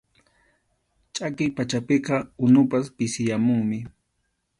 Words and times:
Chʼakiy 1.13 1.49
pachapiqa 1.55 2.15
unupas 2.45 2.85
pisiyamunmi. 2.95 3.79